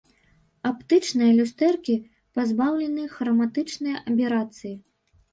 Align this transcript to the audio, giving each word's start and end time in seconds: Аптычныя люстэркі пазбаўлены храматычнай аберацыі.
Аптычныя 0.67 1.33
люстэркі 1.39 1.95
пазбаўлены 2.37 3.03
храматычнай 3.17 3.95
аберацыі. 4.09 4.73